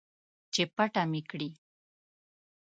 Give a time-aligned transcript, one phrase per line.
[0.53, 1.49] چې پټه مې کړي